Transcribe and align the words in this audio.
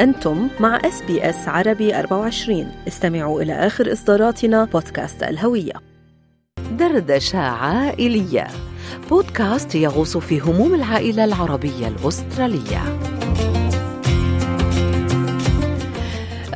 أنتم 0.00 0.48
مع 0.60 0.76
SBS 0.84 1.48
عربي 1.48 1.98
24 1.98 2.72
استمعوا 2.88 3.42
إلى 3.42 3.52
آخر 3.52 3.92
إصداراتنا 3.92 4.64
بودكاست 4.64 5.22
الهوية. 5.22 5.72
دردشة 6.70 7.38
عائلية 7.38 8.46
بودكاست 9.10 9.74
يغوص 9.74 10.16
في 10.16 10.40
هموم 10.40 10.74
العائلة 10.74 11.24
العربية 11.24 11.88
الأسترالية. 11.88 13.15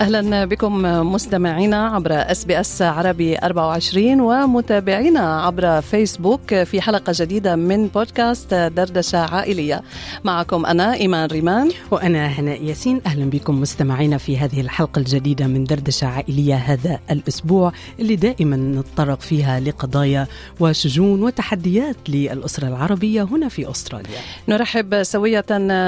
أهلا 0.00 0.44
بكم 0.44 0.82
مستمعينا 1.12 1.86
عبر 1.86 2.12
SBS 2.12 2.82
عربي 2.82 3.38
24 3.38 4.20
ومتابعينا 4.20 5.42
عبر 5.42 5.80
فيسبوك 5.80 6.62
في 6.62 6.80
حلقة 6.80 7.12
جديدة 7.16 7.56
من 7.56 7.86
بودكاست 7.86 8.54
دردشة 8.54 9.18
عائلية. 9.18 9.82
معكم 10.24 10.66
أنا 10.66 10.94
إيمان 10.94 11.28
ريمان. 11.28 11.70
وأنا 11.90 12.26
هناء 12.26 12.62
ياسين. 12.64 13.00
أهلا 13.06 13.30
بكم 13.30 13.60
مستمعينا 13.60 14.18
في 14.18 14.38
هذه 14.38 14.60
الحلقة 14.60 14.98
الجديدة 14.98 15.46
من 15.46 15.64
دردشة 15.64 16.06
عائلية 16.06 16.54
هذا 16.54 16.98
الأسبوع 17.10 17.72
اللي 18.00 18.16
دائما 18.16 18.56
نتطرق 18.56 19.20
فيها 19.20 19.60
لقضايا 19.60 20.26
وشجون 20.60 21.22
وتحديات 21.22 21.96
للأسرة 22.08 22.68
العربية 22.68 23.22
هنا 23.22 23.48
في 23.48 23.70
أستراليا. 23.70 24.18
نرحب 24.48 25.02
سوية 25.02 25.44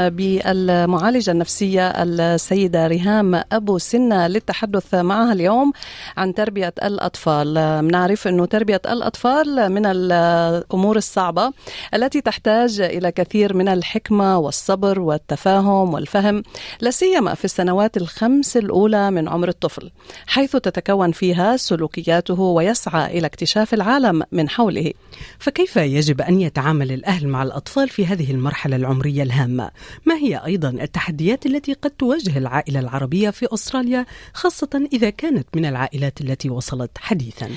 بالمعالجة 0.08 1.30
النفسية 1.30 1.88
السيدة 1.88 2.86
ريهام 2.86 3.42
أبو 3.52 3.78
سن 3.78 4.01
للتحدث 4.08 4.94
معها 4.94 5.32
اليوم 5.32 5.72
عن 6.16 6.34
تربية 6.34 6.74
الأطفال. 6.82 7.54
نعرف 7.92 8.28
أنه 8.28 8.46
تربية 8.46 8.80
الأطفال 8.86 9.72
من 9.72 9.86
الأمور 9.86 10.96
الصعبة 10.96 11.52
التي 11.94 12.20
تحتاج 12.20 12.80
إلى 12.80 13.12
كثير 13.12 13.56
من 13.56 13.68
الحكمة 13.68 14.38
والصبر 14.38 15.00
والتفاهم 15.00 15.94
والفهم 15.94 16.42
لا 16.80 16.90
سيما 16.90 17.34
في 17.34 17.44
السنوات 17.44 17.96
الخمس 17.96 18.56
الأولى 18.56 19.10
من 19.10 19.28
عمر 19.28 19.48
الطفل 19.48 19.90
حيث 20.26 20.56
تتكون 20.56 21.12
فيها 21.12 21.56
سلوكياته 21.56 22.40
ويسعى 22.40 23.18
إلى 23.18 23.26
اكتشاف 23.26 23.74
العالم 23.74 24.22
من 24.32 24.48
حوله. 24.48 24.92
فكيف 25.38 25.76
يجب 25.76 26.20
أن 26.20 26.40
يتعامل 26.40 26.92
الأهل 26.92 27.28
مع 27.28 27.42
الأطفال 27.42 27.88
في 27.88 28.06
هذه 28.06 28.30
المرحلة 28.30 28.76
العمرية 28.76 29.22
الهامة؟ 29.22 29.70
ما 30.06 30.14
هي 30.14 30.40
أيضا 30.46 30.68
التحديات 30.68 31.46
التي 31.46 31.72
قد 31.72 31.90
تواجه 31.90 32.38
العائلة 32.38 32.80
العربية 32.80 33.30
في 33.30 33.46
أستراليا؟ 33.54 33.91
خاصة 34.34 34.88
إذا 34.92 35.10
كانت 35.10 35.46
من 35.56 35.64
العائلات 35.66 36.20
التي 36.20 36.50
وصلت 36.50 36.90
حديثا. 36.98 37.48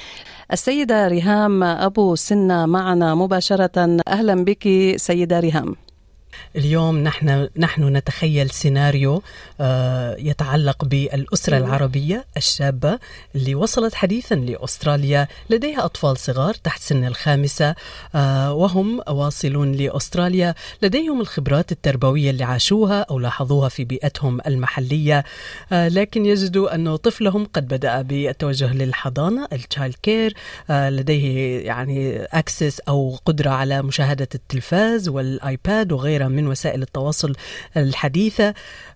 السيدة 0.54 1.08
ريهام 1.08 1.64
أبو 1.64 2.16
سنة 2.16 2.66
معنا 2.66 3.16
مباشرة. 3.16 3.98
أهلا 4.08 4.44
بك 4.44 4.94
سيدة 4.98 5.40
ريهام. 5.40 5.76
اليوم 6.58 6.98
نحن 6.98 7.50
نحن 7.58 7.98
نتخيل 7.98 8.50
سيناريو 8.50 9.22
آه، 9.62 10.16
يتعلق 10.20 10.86
بالأسرة 10.86 11.58
العربية 11.58 12.26
الشابة 12.38 13.00
اللي 13.36 13.56
وصلت 13.56 13.96
حديثا 13.96 14.36
لأستراليا 14.36 15.28
لديها 15.50 15.86
أطفال 15.86 16.18
صغار 16.18 16.54
تحت 16.54 16.82
سن 16.82 17.08
الخامسة 17.08 17.76
آه، 18.16 18.54
وهم 18.54 19.02
واصلون 19.08 19.72
لأستراليا. 19.72 20.56
لديهم 20.82 21.22
الخبرات 21.22 21.72
التربوية 21.72 22.30
اللي 22.30 22.44
عاشوها 22.44 23.02
أو 23.02 23.20
لاحظوها 23.20 23.70
في 23.70 23.84
بيئتهم 23.84 24.40
المحلية. 24.48 25.24
آه، 25.72 25.88
لكن 25.88 26.26
يجدوا 26.26 26.76
انه 26.76 26.96
طفلهم 26.96 27.46
قد 27.54 27.68
بدأ 27.68 28.02
بالتوجه 28.02 28.74
للحضانة 28.74 29.48
ال 29.54 29.61
child 29.61 29.96
care 30.04 30.34
لديه 30.70 31.60
يعني 31.66 32.24
access 32.24 32.80
أو 32.80 33.18
قدرة 33.26 33.50
على 33.50 33.82
مشاهدة 33.82 34.28
التلفاز 34.36 35.10
وال 35.10 35.37
iPad 35.37 35.92
وغيرها 35.92 36.28
من 36.28 36.45
وسائل 36.48 36.82
التواصل 36.82 37.34
الحديثة. 37.78 38.54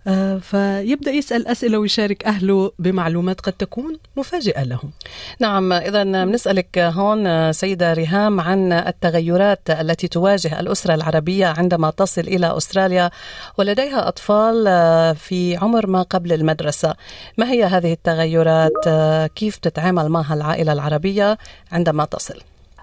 آه، 0.08 0.38
فيبدأ 0.38 1.12
يسأل 1.12 1.48
أسئلة 1.48 1.78
ويشارك 1.78 2.26
أهله 2.26 2.72
بمعلومات 2.80 3.42
قد 3.42 3.54
تكون 3.54 4.00
مفاجئة 4.18 4.64
لهم. 4.64 4.92
نعم 5.40 5.74
إذا 5.74 6.04
بنسألك 6.04 6.78
هون 6.78 7.52
سيدة 7.52 7.94
ريهام 7.94 8.40
عن 8.40 8.72
التغيرات 8.72 9.70
التي 9.70 10.08
تواجه 10.08 10.60
الأسرة 10.60 10.94
العربية 10.94 11.48
عندما 11.48 11.90
تصل 11.90 12.22
إلى 12.22 12.58
أستراليا 12.58 13.12
ولديها 13.58 14.08
أطفال 14.08 14.66
آه، 14.68 15.14
في 15.14 15.58
عمر 15.58 15.88
ما 15.88 16.02
قبل 16.02 16.34
المدرسة. 16.34 16.96
ما 17.38 17.52
هي 17.52 17.64
هذه 17.64 17.94
التغيرات؟ 17.94 18.88
آه، 18.88 19.28
كيف 19.28 19.58
تتعامل 19.58 20.10
معها 20.10 20.34
العائلة 20.34 20.74
العربية 20.74 21.38
عندما 21.72 22.06
تصل؟ 22.06 22.42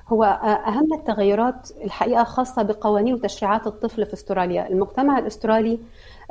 هو 0.09 0.25
أهم 0.67 0.95
التغيرات 0.95 1.69
الحقيقة 1.85 2.25
خاصة 2.25 2.63
بقوانين 2.63 3.15
وتشريعات 3.15 3.67
الطفل 3.67 4.07
في 4.07 4.13
أستراليا. 4.13 4.69
المجتمع 4.69 5.19
الأسترالي 5.19 5.81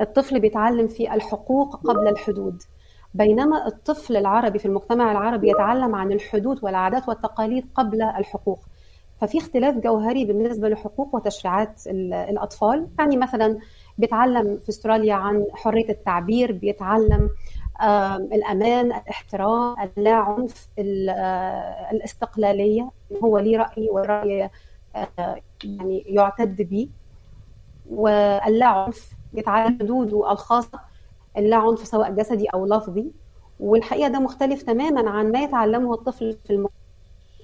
الطفل 0.02 0.40
بيتعلم 0.40 0.88
في 0.88 1.14
الحقوق 1.14 1.76
قبل 1.76 2.08
الحدود. 2.08 2.64
بينما 3.14 3.68
الطفل 3.68 4.18
العربي 4.18 4.60
في 4.60 4.66
المجتمع 4.66 5.12
العربي 5.12 5.50
يتعلم 5.50 5.96
عن 5.96 6.12
الحدود 6.12 6.64
والعادات 6.64 7.10
والتقاليد 7.10 7.66
قبل 7.76 8.02
الحقوق. 8.02 8.60
ففي 9.22 9.38
اختلاف 9.38 9.78
جوهري 9.78 10.26
بالنسبة 10.26 10.70
لحقوق 10.70 11.16
وتشريعات 11.16 11.82
الأطفال. 11.88 12.88
يعني 13.00 13.18
مثلا 13.18 13.58
بيتعلم 13.98 14.60
في 14.64 14.70
أستراليا 14.70 15.14
عن 15.14 15.46
حرية 15.54 15.90
التعبير 15.90 16.52
بيتعلم 16.52 17.30
الأمان 17.82 18.86
الاحترام 18.86 19.76
اللا 19.98 20.14
عنف 20.14 20.70
آه، 20.80 21.92
الاستقلالية 21.92 22.92
هو 23.24 23.40
ليه 23.40 23.58
رأي 23.58 23.90
والرأي 23.92 24.50
آه، 24.96 25.36
يعني 25.64 26.00
يعتد 26.08 26.62
به 26.62 26.90
واللا 27.90 28.66
عنف 28.66 29.12
يتعلم 29.34 29.78
حدوده 29.80 30.32
الخاصة 30.32 30.80
اللا 31.38 31.58
عنف 31.58 31.88
سواء 31.88 32.12
جسدي 32.12 32.46
أو 32.48 32.66
لفظي 32.66 33.12
والحقيقة 33.60 34.08
ده 34.10 34.20
مختلف 34.20 34.62
تماما 34.64 35.10
عن 35.10 35.32
ما 35.32 35.40
يتعلمه 35.44 35.94
الطفل 35.94 36.38
في 36.46 36.54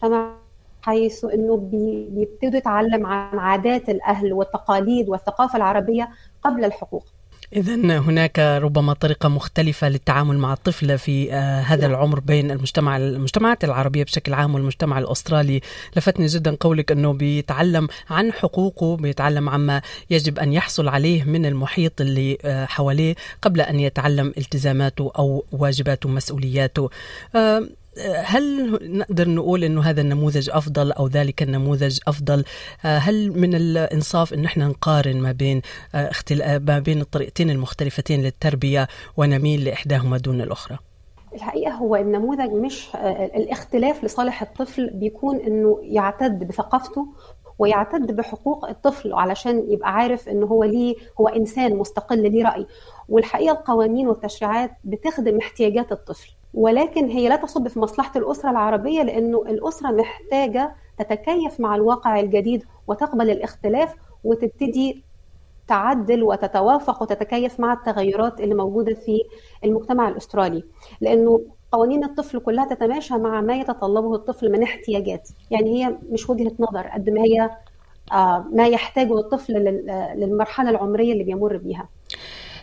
المجتمع 0.04 0.36
حيث 0.82 1.26
إنه 1.26 1.58
بيبتدوا 1.58 2.58
يتعلم 2.58 3.06
عن 3.06 3.40
عادات 3.40 3.90
الأهل 3.90 4.34
والتقاليد 4.34 5.10
والثقافة 5.10 5.58
العربية 5.58 6.10
قبل 6.44 6.66
الحقوق. 6.66 7.06
إذا 7.54 7.76
هناك 7.76 8.40
ربما 8.40 8.94
طريقة 8.94 9.30
مختلفة 9.30 9.90
للتعامل 9.90 10.38
مع 10.38 10.54
الطفل 10.54 10.98
في 10.98 11.34
آه، 11.34 11.62
هذا 11.62 11.82
نعم. 11.82 11.92
العمر 11.92 12.20
بين 12.20 12.52
المجتمع 12.52 12.98
المجتمعات 12.98 13.64
العربية 13.64 14.04
بشكل 14.04 14.34
عام 14.34 14.56
والمجتمع 14.56 15.00
الأسترالي 15.00 15.62
لفتني 15.96 16.26
جدا 16.26 16.58
قولك 16.60 16.92
أنه 16.92 17.14
بيتعلم 17.14 17.88
عن 18.10 18.34
حقوقه 18.34 18.98
بيتعلم 18.98 19.50
عما 19.50 19.82
يجب 20.10 20.40
أن 20.40 20.54
يحصل 20.54 20.88
عليه 20.88 21.24
من 21.24 21.46
المحيط 21.46 22.02
اللي 22.02 22.38
آه، 22.46 22.66
حواليه 22.66 23.16
قبل 23.42 23.62
أن 23.62 23.80
يتعلم 23.80 24.34
التزاماته 24.38 25.12
أو 25.18 25.46
واجباته 25.52 26.10
ومسؤولياته 26.10 26.90
آه، 27.36 27.64
هل 28.24 28.78
نقدر 28.98 29.30
نقول 29.30 29.64
إنه 29.64 29.82
هذا 29.82 30.02
النموذج 30.02 30.50
أفضل 30.50 30.92
أو 30.92 31.08
ذلك 31.08 31.44
النموذج 31.44 32.00
أفضل؟ 32.08 32.44
آه، 32.86 32.98
هل 32.98 33.40
من 33.40 33.56
الإنصاف 33.56 34.34
إن 34.34 34.46
إحنا 34.46 34.68
نقارن 34.68 35.18
ما 35.18 35.32
بين 35.32 35.62
آه،. 35.96 36.12
آه، 36.32 36.58
ما 36.58 36.80
بين 36.80 37.02
الطريقتين 37.02 37.50
المختلفتين 37.50 38.22
للتربية 38.22 38.88
ونميل 39.18 39.64
لإحداهما 39.64 40.18
دون 40.18 40.42
الأخرى؟ 40.42 40.78
الحقيقة 41.34 41.72
هو 41.72 41.96
النموذج 41.96 42.52
مش 42.52 42.88
الاختلاف 43.36 44.04
لصالح 44.04 44.42
الطفل 44.42 44.90
بيكون 44.90 45.36
إنه 45.40 45.80
يعتد 45.84 46.48
بثقافته 46.48 47.08
ويعتد 47.60 48.16
بحقوق 48.16 48.70
الطفل 48.70 49.14
علشان 49.14 49.64
يبقى 49.70 49.94
عارف 49.94 50.30
ان 50.30 50.44
هو 50.44 50.64
ليه 50.64 50.96
هو 51.20 51.28
إنسان 51.28 51.76
مستقل 51.76 52.32
ليه 52.32 52.44
رأي 52.44 52.68
والحقيقة 53.10 53.52
القوانين 53.52 54.08
والتشريعات 54.08 54.72
بتخدم 54.84 55.38
احتياجات 55.38 55.92
الطفل 55.92 56.32
ولكن 56.54 57.10
هي 57.10 57.30
لا 57.30 57.36
تصب 57.36 57.68
في 57.68 57.80
مصلحة 57.80 58.12
الأسرة 58.16 58.50
العربية 58.50 59.04
لأنه 59.04 59.42
الأسرة 59.42 59.92
محتاجة 59.92 60.76
تتكيف 60.98 61.60
مع 61.60 61.76
الواقع 61.76 62.20
الجديد 62.20 62.64
وتقبل 62.88 63.30
الاختلاف 63.30 63.96
وتبتدي 64.24 65.04
تعدل 65.68 66.24
وتتوافق 66.24 67.02
وتتكيف 67.02 67.60
مع 67.60 67.74
التغيرات 67.74 68.42
اللي 68.42 68.56
موجودة 68.56 68.94
في 68.94 69.22
المجتمع 69.64 70.08
الأسترالي. 70.10 70.64
لأنه 71.02 71.42
قوانين 71.72 72.04
الطفل 72.04 72.40
كلها 72.40 72.66
تتماشى 72.66 73.14
مع 73.14 73.42
ما 73.42 73.56
يتطلبه 73.56 74.16
الطفل 74.16 74.52
من 74.52 74.64
احتياجات. 74.64 75.30
يعني 75.52 75.86
هي 75.86 75.98
مش 76.10 76.30
وجهة 76.30 76.52
نظر 76.60 76.88
قد 76.88 77.10
ما 77.10 77.22
هي 77.22 77.50
آه، 78.12 78.46
ما 78.54 78.68
يحتاجه 78.68 79.20
الطفل 79.20 79.54
للمرحلة 80.16 80.70
العمرية 80.70 81.14
اللي 81.14 81.24
بيمر 81.24 81.58
بيها. 81.58 81.90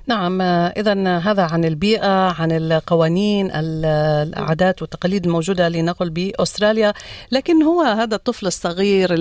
نعم 0.06 0.40
إذا 0.42 1.18
هذا 1.18 1.42
عن 1.42 1.64
البيئة 1.64 2.40
عن 2.40 2.52
القوانين 2.52 3.50
العادات 3.54 4.82
والتقاليد 4.82 5.26
الموجودة 5.26 5.68
لنقل 5.68 6.10
بأستراليا. 6.10 6.92
لكن 7.32 7.62
هو 7.62 7.82
هذا 7.82 8.14
الطفل 8.14 8.46
الصغير 8.46 9.12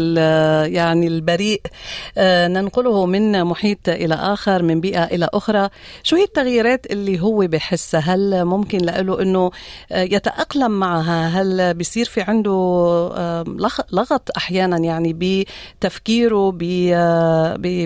يعني 0.68 1.08
البريء 1.08 1.62
آه، 2.18 2.48
ننقله 2.48 3.06
من 3.06 3.44
محيط 3.44 3.90
إلى 3.90 4.16
آخر 4.16 4.64
من 4.64 4.82
بيئة 4.82 5.04
إلى 5.04 5.30
أخرى. 5.34 5.70
شو 6.04 6.16
هي 6.16 6.24
التغييرات 6.24 6.86
اللي 6.86 7.20
هو 7.20 7.38
بحسها 7.48 8.00
هل 8.00 8.46
ممكن 8.46 8.78
له 8.78 9.22
أنه 9.22 9.52
يتأقلم 9.92 10.72
معها؟ 10.72 11.28
هل 11.28 11.74
بيصير 11.74 12.06
في 12.06 12.22
عنده 12.22 12.54
لغط 13.92 14.30
أحيانا 14.38 14.78
يعني 14.78 15.46
بتفكيره 15.80 16.52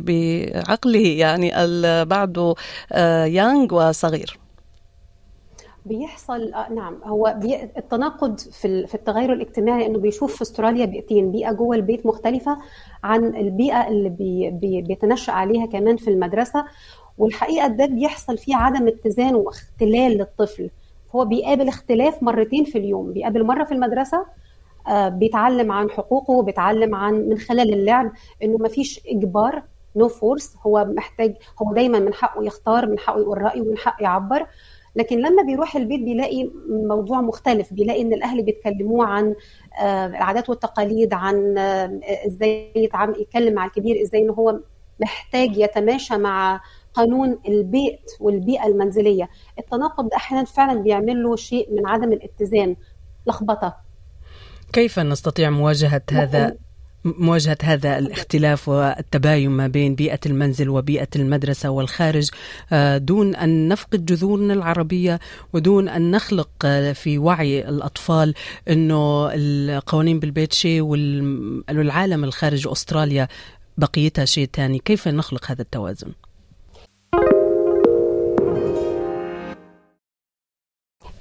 بعقله 0.01 1.07
يعني؟ 1.07 1.51
بعده 2.05 2.55
يانغ 3.25 3.89
وصغير. 3.89 4.39
بيحصل 5.85 6.53
آه 6.53 6.69
نعم 6.73 6.97
هو 7.03 7.35
بي... 7.37 7.63
التناقض 7.63 8.39
في 8.39 8.87
في 8.87 8.95
التغير 8.95 9.33
الاجتماعي 9.33 9.85
إنه 9.85 9.99
بيشوف 9.99 10.35
في 10.35 10.41
أستراليا 10.41 10.85
بيئتين 10.85 11.31
بيئة 11.31 11.51
جوه 11.51 11.75
البيت 11.75 12.05
مختلفة 12.05 12.57
عن 13.03 13.35
البيئة 13.35 13.87
اللي 13.87 14.09
بي... 14.09 14.49
بي... 14.49 14.81
بيتنشأ 14.81 15.31
عليها 15.33 15.65
كمان 15.65 15.97
في 15.97 16.09
المدرسة. 16.09 16.65
والحقيقة 17.17 17.67
ده 17.67 17.85
بيحصل 17.85 18.37
فيه 18.37 18.55
عدم 18.55 18.87
اتزان 18.87 19.35
واختلال 19.35 20.11
للطفل. 20.11 20.69
هو 21.15 21.25
بيقابل 21.25 21.67
اختلاف 21.67 22.23
مرتين 22.23 22.63
في 22.63 22.77
اليوم. 22.77 23.13
بيقابل 23.13 23.43
مرة 23.45 23.63
في 23.63 23.71
المدرسة 23.71 24.25
آه 24.87 25.09
بيتعلم 25.09 25.71
عن 25.71 25.89
حقوقه 25.89 26.43
بيتعلم 26.43 26.95
عن 26.95 27.13
من 27.13 27.37
خلال 27.37 27.73
اللعب 27.73 28.11
إنه 28.43 28.57
ما 28.57 28.67
فيش 28.67 29.01
إجبار 29.07 29.63
no 29.95 30.11
no 30.11 30.24
force 30.24 30.55
هو 30.65 30.85
محتاج 30.85 31.35
هو 31.61 31.73
دايما 31.73 31.99
من 31.99 32.13
حقه 32.13 32.43
يختار 32.43 32.89
من 32.89 32.99
حقه 32.99 33.19
يقول 33.19 33.41
رأيه 33.41 33.61
ومن 33.61 33.77
حقه 33.77 34.03
يعبر. 34.03 34.47
لكن 34.95 35.17
لما 35.17 35.43
بيروح 35.43 35.75
البيت 35.75 35.99
بيلاقي 35.99 36.49
موضوع 36.69 37.21
مختلف. 37.21 37.73
بيلاقي 37.73 38.01
إن 38.01 38.13
الأهل 38.13 38.43
بيتكلموه 38.43 39.05
عن 39.05 39.35
العادات 39.81 40.49
والتقاليد 40.49 41.13
عن 41.13 41.57
إزاي 42.27 42.73
يتكلم 43.19 43.53
مع 43.53 43.65
الكبير 43.65 44.01
إزاي 44.01 44.21
إن 44.21 44.29
هو 44.29 44.59
محتاج 44.99 45.57
يتماشى 45.57 46.17
مع 46.17 46.61
قانون 46.93 47.39
البيت 47.47 48.11
والبيئة 48.19 48.67
المنزلية. 48.67 49.29
التناقض 49.59 50.09
ده 50.09 50.17
أحيانا 50.17 50.45
فعلا 50.45 50.81
بيعمل 50.81 51.23
له 51.23 51.35
شيء 51.35 51.73
من 51.73 51.87
عدم 51.87 52.13
الاتزان 52.13 52.75
لخبطة. 53.27 53.75
كيف 54.73 54.99
نستطيع 54.99 55.49
مواجهة 55.49 56.01
هذا؟ 56.11 56.57
مواجهة 57.05 57.57
هذا 57.63 57.97
الاختلاف 57.97 58.69
والتباين 58.69 59.49
ما 59.49 59.67
بين 59.67 59.95
بيئة 59.95 60.19
المنزل 60.25 60.69
وبيئة 60.69 61.07
المدرسة 61.15 61.69
والخارج 61.69 62.29
دون 62.95 63.35
أن 63.35 63.67
نفقد 63.67 64.05
جذورنا 64.05 64.53
العربية 64.53 65.19
ودون 65.53 65.89
أن 65.89 66.11
نخلق 66.11 66.65
في 66.93 67.17
وعي 67.17 67.69
الأطفال 67.69 68.33
أنه 68.69 69.29
القوانين 69.33 70.19
بالبيت 70.19 70.53
شيء 70.53 70.81
والعالم 70.81 72.23
الخارج 72.23 72.67
أستراليا 72.67 73.27
بقيتها 73.77 74.25
شيء 74.25 74.49
ثاني 74.53 74.79
كيف 74.79 75.07
نخلق 75.07 75.51
هذا 75.51 75.61
التوازن؟ 75.61 76.11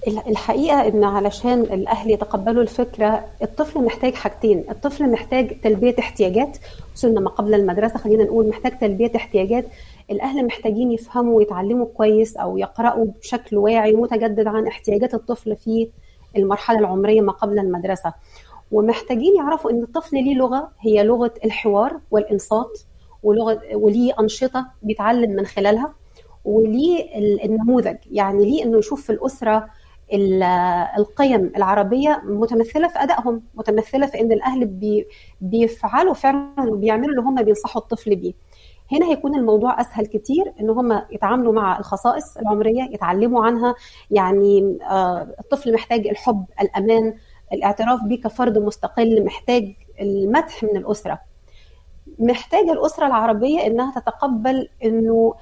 الحقيقة 0.09 0.89
إن 0.89 1.05
علشان 1.05 1.61
الأهل 1.61 2.11
يتقبلوا 2.11 2.63
الفكرة 2.63 3.25
الطفل 3.43 3.85
محتاج 3.85 4.15
حاجتين. 4.15 4.65
الطفل 4.71 5.11
محتاج 5.11 5.61
تلبية 5.61 5.95
احتياجات 5.99 6.59
وصلنا 6.95 7.21
ما 7.21 7.31
قبل 7.31 7.55
المدرسة 7.55 7.99
خلينا 7.99 8.25
نقول 8.25 8.49
محتاج 8.49 8.79
تلبية 8.79 9.13
احتياجات. 9.17 9.65
الأهل 10.11 10.47
محتاجين 10.47 10.93
يفهموا 10.93 11.37
ويتعلموا 11.37 11.87
كويس 11.87 12.37
أو 12.37 12.59
يقرأوا 12.59 13.05
بشكل 13.21 13.57
واعي 13.57 13.93
متجدد 13.93 14.47
عن 14.47 14.67
احتياجات 14.67 15.15
الطفل 15.15 15.57
في 15.57 15.89
المرحلة 16.37 16.79
العمرية 16.79 17.21
ما 17.21 17.33
قبل 17.33 17.59
المدرسة. 17.59 18.13
ومحتاجين 18.73 19.37
يعرفوا 19.37 19.71
إن 19.71 19.83
الطفل 19.83 20.17
ليه 20.17 20.35
لغة 20.35 20.71
هي 20.81 21.03
لغة 21.03 21.35
الحوار 21.45 22.01
والإنصات 22.11 22.79
ولغة 23.23 23.61
وليه 23.75 24.13
أنشطة 24.21 24.67
بيتعلم 24.83 25.31
من 25.31 25.47
خلالها 25.47 25.93
وليه 26.45 27.05
النموذج. 27.45 27.97
يعني 28.11 28.45
ليه 28.45 28.65
إنه 28.65 28.79
يشوف 28.79 29.03
في 29.03 29.11
الأسرة 29.11 29.69
القيم 30.99 31.53
العربية 31.57 32.23
متمثلة 32.25 32.89
في 32.89 33.03
أدائهم 33.03 33.43
متمثلة 33.55 34.07
في 34.07 34.21
إن 34.21 34.33
الأهل 34.33 34.67
بي 34.67 35.07
بيفعلوا 35.41 36.15
فعلا 36.15 36.71
وبيعملوا 36.71 37.11
اللي 37.11 37.21
هم 37.21 37.43
بينصحوا 37.43 37.83
الطفل 37.83 38.17
بيه. 38.17 38.33
هنا 38.93 39.07
هيكون 39.07 39.35
الموضوع 39.35 39.81
أسهل 39.81 40.07
كتير 40.07 40.53
إن 40.61 40.71
هم 40.71 41.03
يتعاملوا 41.11 41.53
مع 41.53 41.79
الخصائص 41.79 42.37
العمرية 42.37 42.83
يتعلموا 42.83 43.45
عنها. 43.45 43.75
يعني 44.11 44.79
الطفل 45.41 45.75
محتاج 45.75 46.07
الحب 46.07 46.45
الأمان 46.61 47.15
الاعتراف 47.53 48.03
بيه 48.05 48.21
كفرد 48.21 48.59
مستقل 48.59 49.25
محتاج 49.25 49.75
المدح 50.01 50.63
من 50.63 50.77
الأسرة. 50.77 51.21
محتاج 52.19 52.69
الأسرة 52.69 53.07
العربية 53.07 53.67
إنها 53.67 54.01
تتقبل 54.01 54.69
إنه 54.85 55.35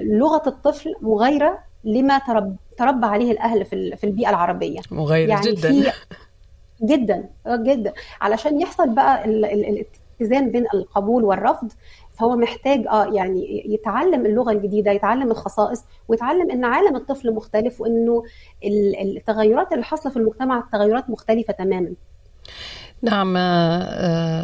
لغة 0.00 0.42
الطفل 0.46 0.94
مغايرة 1.00 1.65
لما 1.86 2.18
ترب 2.18 2.56
تربى 2.76 3.06
عليه 3.06 3.32
الأهل 3.32 3.64
في 3.64 3.96
في 3.96 4.04
البيئة 4.04 4.30
العربية. 4.30 4.80
مغايره 4.90 5.28
يعني 5.30 5.50
جدا. 5.52 5.92
جدا 6.90 7.28
جدا. 7.48 7.92
علشان 8.20 8.60
يحصل 8.60 8.94
بقى 8.94 9.24
الاتزان 9.24 10.50
بين 10.50 10.66
القبول 10.74 11.24
والرفض 11.24 11.72
فهو 12.12 12.36
محتاج 12.36 12.86
آه 12.86 13.06
يعني 13.14 13.62
يتعلم 13.74 14.26
اللغة 14.26 14.52
الجديدة 14.52 14.90
يتعلم 14.90 15.30
الخصائص 15.30 15.84
ويتعلم 16.08 16.50
إن 16.50 16.64
عالم 16.64 16.96
الطفل 16.96 17.34
مختلف 17.34 17.80
وإنه 17.80 18.22
التغيرات 19.00 19.72
اللي 19.72 19.84
حاصلة 19.84 20.12
في 20.12 20.18
المجتمع 20.18 20.68
تغيرات 20.72 21.10
مختلفة 21.10 21.52
تماما. 21.52 21.94
نعم 23.02 23.36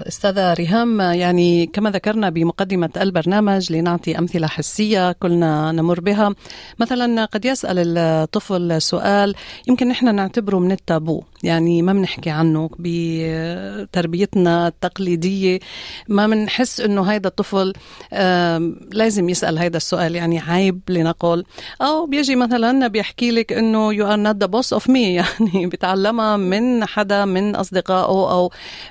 أستاذة 0.09 0.53
ريهام 0.53 1.01
يعني 1.01 1.67
كما 1.67 1.91
ذكرنا 1.91 2.31
بمقدمة 2.31 2.91
البرنامج 2.97 3.73
لنعطي 3.73 4.19
أمثلة 4.19 4.47
حسية 4.47 5.13
كلنا 5.13 5.73
نمر 5.73 6.01
بها. 6.01 6.35
مثلا 6.79 7.25
قد 7.25 7.45
يسأل 7.45 7.99
الطفل 7.99 8.83
سؤال 8.83 9.35
يمكن 9.69 9.89
نحن 9.89 10.15
نعتبره 10.15 10.59
من 10.59 10.73
التابو 10.73 11.23
يعني 11.43 11.83
ما 11.83 11.93
بنحكي 11.93 12.31
عنه 12.31 12.71
بتربيتنا 12.79 14.69
التقليدية. 14.69 15.61
ما 16.09 16.27
بنحس 16.27 16.81
إنه 16.81 17.03
هيدا 17.03 17.29
الطفل 17.29 17.73
لازم 18.93 19.29
يسأل 19.29 19.59
هيدا 19.59 19.77
السؤال 19.77 20.15
يعني 20.17 20.41
عيب 20.41 20.81
لنقل. 20.89 21.45
أو 21.83 22.07
بيجي 22.07 22.37
مثلا 22.37 22.89
بيحكي 22.89 23.31
لك 23.31 23.53
إنه 23.53 23.93
you 23.93 24.07
are 24.07 24.17
not 24.17 24.37
the 24.37 24.47
boss 24.47 24.73
of 24.73 24.91
me 24.91 25.15
يعني 25.15 25.67
بتعلمها 25.67 26.37
من 26.37 26.85
حدا 26.85 27.25
من 27.25 27.57
أصدقائه 27.57 28.33
أو 28.33 28.42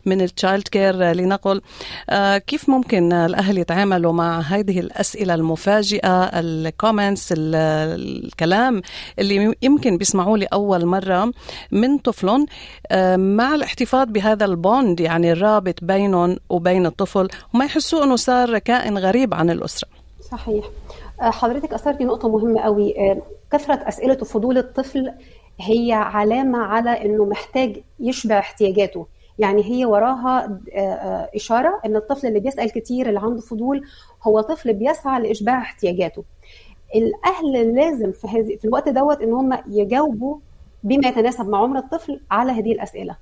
من 0.06 0.22
ال 0.22 0.30
child 0.30 0.68
care 0.68 0.96
لنقل 0.96 1.62
كيف 2.48 2.70
ممكن 2.70 3.14
الأهل 3.14 3.58
يتعاملوا 3.58 4.14
مع 4.14 4.40
هذه 4.40 4.80
الأسئلة 4.80 5.34
المفاجئة 5.34 6.24
ال 6.24 6.36
comments 6.36 7.34
الكلام 7.38 8.82
اللي 9.20 9.56
يمكن 9.62 9.98
بيسمعوه 9.98 10.38
لأول 10.38 10.86
مرة 10.86 11.32
من 11.72 11.98
طفلهم 11.98 12.46
مع 13.16 13.56
الاحتفاظ 13.56 14.08
بهذا 14.08 14.46
البوند 14.46 15.00
يعني 15.00 15.32
الرابط 15.32 15.84
بينهم 15.84 16.38
وبين 16.50 16.86
الطفل 16.86 17.28
وما 17.54 17.66
يحسوا 17.66 18.04
إنه 18.04 18.16
صار 18.16 18.58
كائن 18.58 18.98
غريب 18.98 19.34
عن 19.34 19.50
الأسرة. 19.50 19.90
صحيح. 20.32 20.66
حضرتك 21.20 21.74
اثرتي 21.74 22.04
نقطه 22.04 22.30
مهمة 22.30 22.62
قوي. 22.62 22.94
كثرة 23.52 23.88
أسئلة 23.88 24.18
وفضول 24.22 24.58
الطفل 24.58 25.12
هي 25.60 25.94
علامة 25.94 26.60
على 26.60 27.06
إنه 27.06 27.26
محتاج 27.26 27.78
يشبع 28.00 28.40
احتياجاته. 28.40 29.08
يعني 29.42 29.64
هي 29.64 29.86
وراها 29.86 30.60
إشارة 31.36 31.82
إن 31.86 31.96
الطفل 31.96 32.28
اللي 32.28 32.40
بيسأل 32.40 32.72
كتير 32.72 33.10
اللي 33.10 33.20
عنده 33.20 33.42
فضول 33.42 33.82
هو 34.24 34.42
طفل 34.42 34.74
بيسعى 34.74 35.22
لإشباع 35.22 35.58
احتياجاته 35.58 36.24
الأهل 36.96 37.76
لازم 37.76 38.12
في 38.12 38.58
في 38.58 38.66
الوقت 38.66 38.90
دوت 38.90 39.22
إن 39.22 39.34
هم 39.34 39.58
يجاوبوا 39.68 40.38
بما 40.84 41.08
يتناسب 41.08 41.50
مع 41.50 41.58
عمر 41.64 41.78
الطفل 41.78 42.22
على 42.32 42.52
هذه 42.52 42.72
الأسئلة 42.72 43.18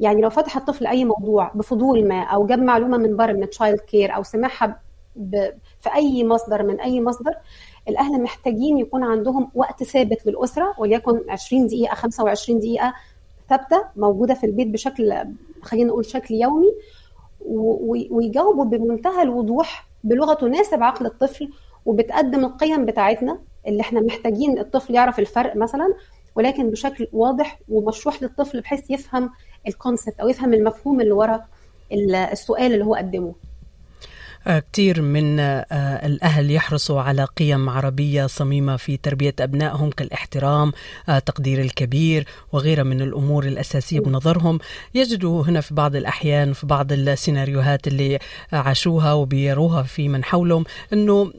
يعني 0.00 0.22
لو 0.22 0.30
فتح 0.30 0.56
الطفل 0.56 0.86
أي 0.86 1.04
موضوع 1.04 1.52
بفضول 1.54 2.08
ما 2.08 2.22
أو 2.22 2.46
جاب 2.46 2.58
معلومة 2.58 2.96
من 2.98 3.16
بره 3.16 3.32
من 3.32 3.50
child 3.50 3.80
care 3.80 4.16
أو 4.16 4.22
سمعها. 4.22 4.80
في 5.80 5.94
أي 5.94 6.24
مصدر 6.24 6.62
من 6.62 6.80
أي 6.80 7.00
مصدر 7.00 7.32
الأهل 7.88 8.22
محتاجين 8.22 8.78
يكون 8.78 9.04
عندهم 9.04 9.50
وقت 9.54 9.84
ثابت 9.84 10.26
للأسرة 10.26 10.74
وليكن 10.78 11.20
20 11.28 11.66
دقيقة 11.66 11.94
25 11.94 12.58
دقيقة 12.58 12.94
ثابتة 13.56 13.84
موجودة 13.96 14.34
في 14.34 14.46
البيت 14.46 14.68
بشكل 14.68 15.14
خلينا 15.62 15.88
نقول 15.88 16.04
شكل 16.04 16.34
يومي 16.34 16.72
ويجاوبوا 18.10 18.64
بمنتهى 18.64 19.22
الوضوح 19.22 19.88
بلغة 20.04 20.34
تناسب 20.34 20.82
عقل 20.82 21.06
الطفل 21.06 21.48
وبتقدم 21.86 22.44
القيم 22.44 22.84
بتاعتنا 22.86 23.38
اللي 23.66 23.80
إحنا 23.80 24.00
محتاجين 24.00 24.58
الطفل 24.58 24.94
يعرف 24.94 25.18
الفرق 25.18 25.56
مثلا 25.56 25.94
ولكن 26.36 26.70
بشكل 26.70 27.06
واضح 27.12 27.60
ومشروح 27.68 28.22
للطفل 28.22 28.60
بحيث 28.60 28.90
يفهم 28.90 29.30
الكونسبت 29.68 30.20
أو 30.20 30.28
يفهم 30.28 30.54
المفهوم 30.54 31.00
اللي 31.00 31.12
ورا 31.12 31.44
السؤال 32.32 32.72
اللي 32.72 32.84
هو 32.84 32.94
قدمه. 32.94 33.34
كثير 34.46 35.02
من 35.02 35.40
الأهل 35.40 36.50
يحرصوا 36.50 37.00
على 37.00 37.24
قيم 37.24 37.68
عربية 37.68 38.26
صميمة 38.26 38.76
في 38.76 38.96
تربية 38.96 39.34
أبنائهم 39.40 39.90
كالاحترام 39.90 40.72
تقدير 41.06 41.60
الكبير 41.60 42.26
وغيرها 42.52 42.82
من 42.82 43.02
الأمور 43.02 43.44
الأساسية 43.44 44.00
بنظرهم. 44.00 44.58
يجدوا 44.94 45.42
هنا 45.44 45.60
في 45.60 45.74
بعض 45.74 45.96
الأحيان 45.96 46.52
في 46.52 46.66
بعض 46.66 46.92
السيناريوهات 46.92 47.86
اللي 47.86 48.18
عاشوها 48.52 49.12
وبيروها 49.12 49.82
في 49.82 50.08
من 50.08 50.24
حولهم 50.24 50.64
أنه 50.92 51.32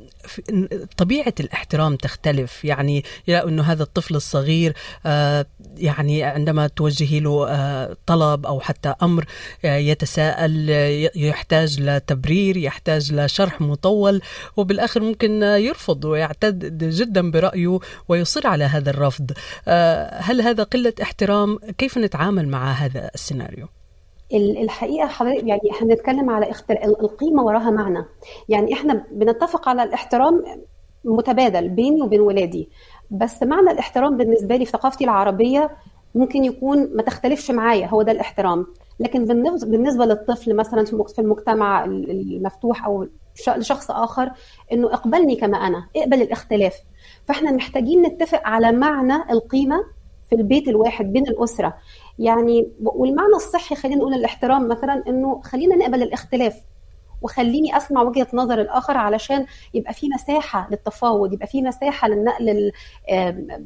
طبيعة 0.98 1.34
الاحترام 1.40 1.96
تختلف. 1.96 2.66
يعني 2.66 3.04
يا 3.28 3.48
أنه 3.48 3.64
هذا 3.64 3.84
الطفل 3.84 4.16
الصغير 4.16 4.74
آه، 5.06 5.46
يعني 5.78 6.24
عندما 6.24 6.68
توجهي 6.68 7.20
له 7.20 7.48
آه، 7.50 7.98
طلب 8.06 8.46
أو 8.46 8.60
حتى 8.60 8.94
أمر 9.04 9.26
آه، 9.66 9.76
يتساءل 9.76 10.70
يحتاج 11.16 11.82
لتبرير 11.82 12.58
يحتاج 12.58 13.14
لشرح 13.14 13.62
مطول 13.62 14.22
وبالآخر 14.58 15.02
ممكن 15.02 15.44
يرفض 15.44 16.06
ويعتد 16.06 16.84
جدا 16.90 17.32
برأيه 17.32 17.80
ويصر 18.08 18.48
على 18.48 18.64
هذا 18.64 18.90
الرفض. 18.90 19.32
هل 20.14 20.42
هذا 20.42 20.64
قلة 20.64 20.94
احترام؟ 21.02 21.60
كيف 21.78 21.98
نتعامل 21.98 22.48
مع 22.48 22.72
هذا 22.72 23.12
السيناريو؟ 23.16 23.68
الحقيقة 24.34 25.08
حضرتك 25.08 25.44
يعني 25.44 25.72
إحنا 25.72 25.88
بنتكلم 25.88 26.30
على 26.30 26.50
اختر... 26.52 26.84
القيمة 26.84 27.44
وراها 27.44 27.70
معنى. 27.72 28.06
يعني 28.50 28.74
إحنا 28.74 29.06
بنتفق 29.12 29.70
على 29.70 29.84
الاحترام 29.84 30.44
متبادل 31.06 31.70
بيني 31.70 32.02
وبين 32.02 32.22
ولادي. 32.22 32.70
بس 33.12 33.44
معنى 33.44 33.72
الاحترام 33.72 34.18
بالنسبة 34.18 34.56
لي 34.56 34.66
في 34.66 34.72
ثقافتي 34.72 35.04
العربية 35.04 35.70
ممكن 36.16 36.44
يكون 36.44 36.96
ما 36.96 37.02
تختلفش 37.04 37.52
معايا 37.52 37.88
هو 37.88 38.02
ده 38.02 38.12
الاحترام. 38.12 38.66
لكن 39.00 39.26
بالنسبة 39.66 40.06
للطفل 40.06 40.56
مثلا 40.56 40.86
في 40.86 41.20
المجتمع 41.20 41.86
المفتوح 41.86 42.86
أو 42.86 43.08
لشخص 43.58 43.92
آخر 43.92 44.32
إنه 44.72 44.94
اقبلني 44.94 45.36
كما 45.36 45.58
أنا 45.58 45.88
اقبل 45.98 46.22
الاختلاف. 46.22 46.76
فاحنا 47.26 47.52
محتاجين 47.52 48.02
نتفق 48.02 48.42
على 48.48 48.72
معنى 48.72 49.16
القيمة 49.32 49.84
في 50.36 50.40
البيت 50.42 50.68
الواحد 50.68 51.14
بين 51.14 51.28
الأسرة. 51.28 51.74
يعني 52.20 52.68
والمعنى 52.84 53.36
الصحي 53.36 53.76
خلينا 53.76 53.98
نقول 54.00 54.14
الاحترام 54.14 54.68
مثلا 54.68 55.04
إنه 55.08 55.42
خلينا 55.44 55.76
نقبل 55.76 56.04
الاختلاف 56.04 56.62
وخليني 57.22 57.78
أسمع 57.78 58.02
وجهة 58.02 58.28
نظر 58.34 58.62
الآخر 58.62 58.98
علشان 58.98 59.46
يبقى 59.74 59.94
في 59.94 60.10
مساحة 60.10 60.68
للتفاوض 60.72 61.34
يبقى 61.34 61.48
في 61.48 61.62
مساحة 61.62 62.08
للنقل 62.08 62.72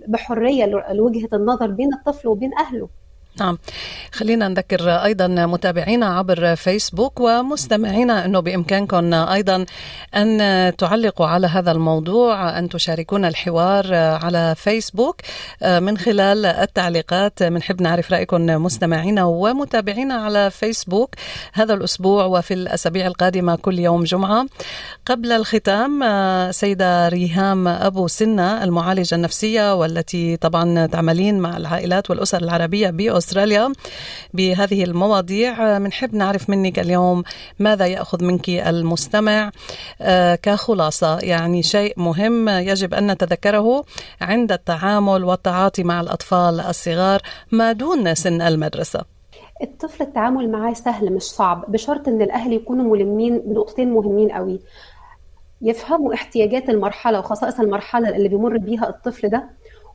بحرية 0.07 0.65
لوجهة 0.93 1.29
النظر 1.33 1.67
بين 1.67 1.93
الطفل 1.93 2.27
وبين 2.27 2.51
أهله. 2.57 2.89
نعم. 3.39 3.57
خلينا 4.11 4.47
نذكر 4.47 4.89
أيضا 4.89 5.27
متابعينا 5.27 6.05
عبر 6.05 6.55
فيسبوك 6.55 7.19
ومستمعينا 7.19 8.25
أنه 8.25 8.39
بإمكانكم 8.39 9.13
أيضا 9.13 9.65
أن 10.15 10.73
تعلقوا 10.77 11.27
على 11.27 11.47
هذا 11.47 11.71
الموضوع 11.71 12.59
أن 12.59 12.69
تشاركونا 12.69 13.27
الحوار 13.27 13.93
على 13.95 14.55
فيسبوك. 14.57 15.21
من 15.63 15.97
خلال 15.97 16.45
التعليقات 16.45 17.43
بنحب 17.43 17.81
نعرف 17.81 18.11
رأيكم 18.11 18.45
مستمعينا 18.45 19.23
ومتابعينا 19.23 20.13
على 20.13 20.51
فيسبوك 20.51 21.15
هذا 21.53 21.73
الأسبوع 21.73 22.25
وفي 22.25 22.53
الأسابيع 22.53 23.07
القادمة 23.07 23.55
كل 23.55 23.79
يوم 23.79 24.03
جمعة. 24.03 24.45
قبل 25.05 25.31
الختام 25.31 26.03
سيدة 26.51 27.07
ريهام 27.09 27.67
أبو 27.67 28.07
سنة 28.07 28.63
المعالجة 28.63 29.15
النفسية 29.15 29.75
والتي 29.75 30.37
طبعا 30.37 30.85
تعملين 30.85 31.39
مع 31.39 31.57
العائلات 31.57 32.09
والأسر 32.09 32.41
العربية 32.41 32.89
بأوس 32.89 33.26
أستراليا 33.27 33.73
بهذه 34.33 34.83
المواضيع. 34.83 35.77
بنحب 35.77 36.15
نعرف 36.15 36.49
منك 36.49 36.79
اليوم 36.79 37.23
ماذا 37.59 37.85
يأخذ 37.87 38.23
منك 38.23 38.49
المستمع. 38.49 39.51
آه، 40.01 40.35
كخلاصة 40.35 41.19
يعني 41.19 41.63
شيء 41.63 41.93
مهم 41.97 42.49
يجب 42.49 42.93
أن 42.93 43.11
نتذكره 43.11 43.83
عند 44.21 44.51
التعامل 44.51 45.23
والتعاطي 45.23 45.83
مع 45.83 46.01
الأطفال 46.01 46.59
الصغار 46.59 47.21
ما 47.51 47.71
دون 47.71 48.15
سن 48.15 48.41
المدرسة. 48.41 49.01
الطفل 49.63 50.03
التعامل 50.03 50.51
معاه 50.51 50.73
سهل 50.73 51.13
مش 51.13 51.23
صعب 51.23 51.71
بشرط 51.71 52.07
إن 52.07 52.21
الأهل 52.21 52.53
يكونوا 52.53 52.95
ملمين 52.95 53.39
بنقطتين 53.39 53.91
مهمين 53.91 54.31
قوي. 54.31 54.59
يفهموا 55.61 56.13
احتياجات 56.13 56.69
المرحلة 56.69 57.19
وخصائص 57.19 57.59
المرحلة 57.59 58.09
اللي 58.15 58.29
بيمر 58.29 58.57
بيها 58.57 58.89
الطفل 58.89 59.29
ده. 59.29 59.49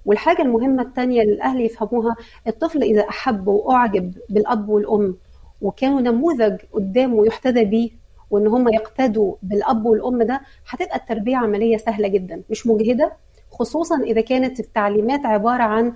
والحاجة 0.06 0.42
المهمة 0.42 0.82
الثانية 0.82 1.22
اللي 1.22 1.32
الأهل 1.32 1.60
يفهموها 1.60 2.16
الطفل 2.46 2.82
إذا 2.82 3.08
أحب 3.08 3.46
وأعجب 3.48 4.14
بالأب 4.28 4.68
والأم 4.68 5.16
وكانوا 5.62 6.00
نموذج 6.00 6.56
قدامه 6.72 7.26
يحتذى 7.26 7.64
بيه 7.64 7.90
وإن 8.30 8.46
هم 8.46 8.68
يقتدوا 8.68 9.34
بالأب 9.42 9.86
والأم 9.86 10.22
ده 10.22 10.40
هتبقى 10.68 10.96
التربية 10.96 11.36
عملية 11.36 11.76
سهلة 11.76 12.08
جدا 12.08 12.42
مش 12.50 12.66
مجهدة 12.66 13.12
خصوصا 13.50 14.00
إذا 14.02 14.20
كانت 14.20 14.60
التعليمات 14.60 15.26
عبارة 15.26 15.62
عن 15.62 15.92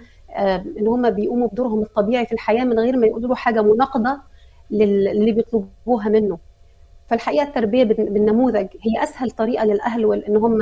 إن 0.79 0.87
هم 0.89 1.11
بيقوموا 1.11 1.49
بدورهم 1.49 1.83
الطبيعي 1.83 2.27
في 2.27 2.33
الحياة 2.33 2.65
من 2.65 2.79
غير 2.79 2.97
ما 2.97 3.07
يقولوا 3.07 3.29
له 3.29 3.35
حاجة 3.35 3.63
مناقضة 3.63 4.19
للي 4.71 5.33
بيطلبوها 5.33 6.09
منه. 6.09 6.39
فالحقيقة 7.07 7.43
التربية 7.45 7.85
بالنموذج 7.85 8.67
هي 8.83 9.03
أسهل 9.03 9.31
طريقة 9.31 9.65
للأهل 9.65 10.25
إن 10.29 10.37
هم 10.37 10.59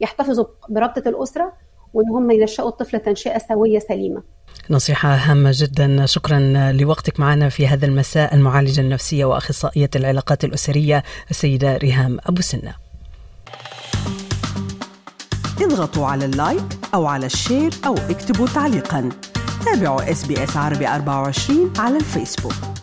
يحتفظوا 0.00 0.44
برابطة 0.68 1.08
الأسرة 1.08 1.52
وإن 1.96 2.08
هم 2.08 2.30
ينشأوا 2.30 2.68
الطفل 2.68 3.00
تنشئة 3.00 3.38
سوية 3.38 3.78
سليمة. 3.78 4.22
نصيحة 4.70 5.14
هامة 5.14 5.50
جدا. 5.54 6.06
شكرا 6.06 6.72
لوقتك 6.72 7.20
معنا 7.20 7.48
في 7.48 7.66
هذا 7.66 7.86
المساء 7.86 8.34
المعالجة 8.34 8.80
النفسية 8.80 9.24
وأخصائية 9.24 9.90
العلاقات 9.96 10.44
الأسرية 10.44 11.02
السيدة 11.30 11.76
ريهام 11.76 12.18
أبو 12.26 12.42
سنة. 12.42 12.74
اضغطوا 15.60 16.06
على 16.06 16.24
ال 16.24 16.32
like 16.32 16.64
أو 16.94 17.06
على 17.06 17.26
ال 17.26 17.33
share 17.33 17.70
أو 17.86 17.94
اكتبوا 17.94 18.46
تعليقا. 18.46 19.08
تابعوا 19.64 20.10
إس 20.10 20.26
بي 20.26 20.44
إس 20.44 20.56
عربي 20.56 20.88
24 20.88 21.72
على 21.78 21.96
الفيسبوك. 21.96 22.75